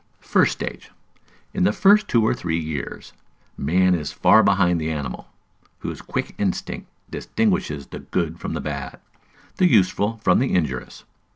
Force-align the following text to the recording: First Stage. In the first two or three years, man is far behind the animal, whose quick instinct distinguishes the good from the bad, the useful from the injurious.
First 0.19 0.53
Stage. 0.53 0.89
In 1.53 1.63
the 1.63 1.71
first 1.71 2.07
two 2.07 2.25
or 2.25 2.33
three 2.33 2.57
years, 2.57 3.13
man 3.55 3.93
is 3.93 4.11
far 4.11 4.41
behind 4.41 4.81
the 4.81 4.89
animal, 4.89 5.27
whose 5.77 6.01
quick 6.01 6.33
instinct 6.39 6.87
distinguishes 7.11 7.85
the 7.85 7.99
good 7.99 8.39
from 8.39 8.53
the 8.53 8.61
bad, 8.61 8.99
the 9.57 9.67
useful 9.69 10.19
from 10.23 10.39
the 10.39 10.55
injurious. 10.55 11.03